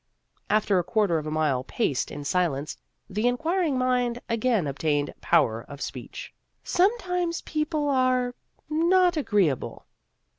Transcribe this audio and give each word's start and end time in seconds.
After 0.49 0.79
a 0.79 0.83
quarter 0.83 1.19
of 1.19 1.27
a 1.27 1.31
mile 1.31 1.63
paced 1.63 2.09
in 2.09 2.23
silence, 2.25 2.75
the 3.07 3.27
Inquiring 3.27 3.77
Mind 3.77 4.19
again 4.29 4.65
obtained 4.65 5.13
power 5.21 5.61
of 5.69 5.79
speech." 5.79 6.33
Sometimes 6.63 7.41
people 7.43 7.87
are 7.87 8.33
not 8.67 9.15
agreeable." 9.15 9.85